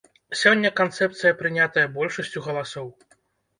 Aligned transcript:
Сёння 0.39 0.71
канцэпцыя 0.79 1.35
прынятая 1.43 1.85
большасцю 2.01 2.45
галасоў. 2.49 2.91